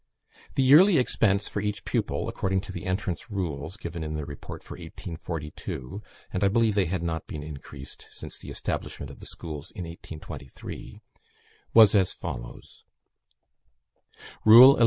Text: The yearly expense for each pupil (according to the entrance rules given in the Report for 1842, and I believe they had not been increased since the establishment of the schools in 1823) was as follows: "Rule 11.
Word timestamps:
The 0.55 0.63
yearly 0.63 0.97
expense 0.97 1.47
for 1.47 1.59
each 1.61 1.85
pupil 1.85 2.27
(according 2.27 2.61
to 2.61 2.71
the 2.71 2.87
entrance 2.87 3.29
rules 3.29 3.77
given 3.77 4.03
in 4.03 4.15
the 4.15 4.25
Report 4.25 4.63
for 4.63 4.73
1842, 4.73 6.01
and 6.33 6.43
I 6.43 6.47
believe 6.47 6.73
they 6.73 6.87
had 6.87 7.03
not 7.03 7.27
been 7.27 7.43
increased 7.43 8.07
since 8.09 8.39
the 8.39 8.49
establishment 8.49 9.11
of 9.11 9.19
the 9.19 9.27
schools 9.27 9.69
in 9.69 9.83
1823) 9.83 11.03
was 11.75 11.93
as 11.93 12.13
follows: 12.13 12.83
"Rule 14.43 14.71
11. 14.71 14.79